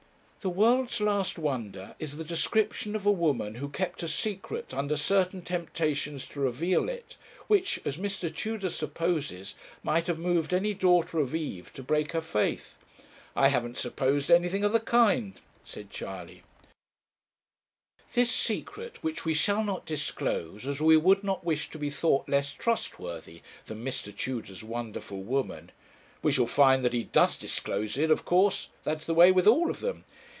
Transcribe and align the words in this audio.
"'The 0.43 0.49
World's 0.49 0.99
Last 0.99 1.37
Wonder' 1.37 1.93
is 1.99 2.17
the 2.17 2.23
description 2.23 2.95
of 2.95 3.05
a 3.05 3.11
woman 3.11 3.53
who 3.53 3.69
kept 3.69 4.01
a 4.01 4.07
secret 4.07 4.73
under 4.73 4.97
certain 4.97 5.43
temptations 5.43 6.25
to 6.25 6.39
reveal 6.39 6.89
it, 6.89 7.15
which, 7.45 7.79
as 7.85 7.97
Mr. 7.97 8.35
Tudor 8.35 8.71
supposes, 8.71 9.53
might 9.83 10.07
have 10.07 10.17
moved 10.17 10.51
any 10.51 10.73
daughter 10.73 11.19
of 11.19 11.35
Eve 11.35 11.71
to 11.75 11.83
break 11.83 12.13
her 12.13 12.21
faith." 12.21 12.79
'I 13.35 13.49
haven't 13.49 13.77
supposed 13.77 14.31
anything 14.31 14.63
of 14.63 14.71
the 14.73 14.79
kind,' 14.79 15.39
said 15.63 15.91
Charley. 15.91 16.41
'This 18.13 18.31
secret, 18.31 19.03
which 19.03 19.23
we 19.23 19.35
shall 19.35 19.63
not 19.63 19.85
disclose, 19.85 20.65
as 20.67 20.81
we 20.81 20.97
would 20.97 21.23
not 21.23 21.43
wish 21.43 21.69
to 21.69 21.77
be 21.77 21.91
thought 21.91 22.27
less 22.27 22.51
trustworthy 22.51 23.43
than 23.67 23.85
Mr. 23.85 24.17
Tudor's 24.17 24.63
wonderful 24.63 25.21
woman' 25.21 25.69
'We 26.23 26.31
shall 26.31 26.47
find 26.47 26.83
that 26.83 26.93
he 26.93 27.03
does 27.03 27.37
disclose 27.37 27.95
it, 27.95 28.09
of 28.09 28.25
course; 28.25 28.69
that 28.85 29.01
is 29.01 29.05
the 29.05 29.13
way 29.13 29.31
with 29.31 29.45
all 29.45 29.69
of 29.69 29.81
them.' 29.81 30.03